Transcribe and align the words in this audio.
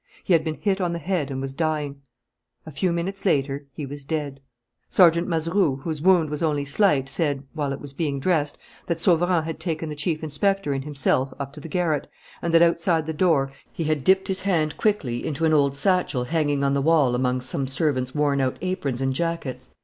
He 0.23 0.33
had 0.33 0.43
been 0.43 0.55
hit 0.59 0.81
on 0.81 0.93
the 0.93 0.97
head 0.97 1.29
and 1.29 1.39
was 1.39 1.53
dying. 1.53 2.01
A 2.65 2.71
few 2.71 2.91
minutes 2.91 3.23
later 3.23 3.67
he 3.71 3.85
was 3.85 4.03
dead. 4.03 4.39
Sergeant 4.89 5.27
Mazeroux, 5.27 5.75
whose 5.83 6.01
wound 6.01 6.31
was 6.31 6.41
only 6.41 6.65
slight, 6.65 7.07
said, 7.07 7.43
while 7.53 7.71
it 7.71 7.79
was 7.79 7.93
being 7.93 8.19
dressed, 8.19 8.57
that 8.87 8.99
Sauverand 8.99 9.45
had 9.45 9.59
taken 9.59 9.89
the 9.89 9.95
chief 9.95 10.23
inspector 10.23 10.73
and 10.73 10.83
himself 10.83 11.35
up 11.39 11.53
to 11.53 11.59
the 11.59 11.69
garret, 11.69 12.07
and 12.41 12.51
that, 12.51 12.63
outside 12.63 13.05
the 13.05 13.13
door, 13.13 13.53
he 13.71 13.83
had 13.83 14.03
dipped 14.03 14.27
his 14.27 14.41
hand 14.41 14.75
quickly 14.75 15.23
into 15.23 15.45
an 15.45 15.53
old 15.53 15.75
satchel 15.75 16.23
hanging 16.23 16.63
on 16.63 16.73
the 16.73 16.81
wall 16.81 17.13
among 17.13 17.39
some 17.41 17.67
servants' 17.67 18.15
wornout 18.15 18.57
aprons 18.61 19.01
and 19.01 19.13
jackets. 19.13 19.69